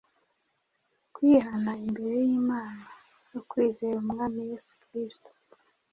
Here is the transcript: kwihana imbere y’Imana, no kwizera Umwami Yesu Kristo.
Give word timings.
kwihana 1.13 1.71
imbere 1.85 2.15
y’Imana, 2.27 2.85
no 3.31 3.39
kwizera 3.49 3.95
Umwami 4.03 4.39
Yesu 4.51 4.71
Kristo. 4.83 5.29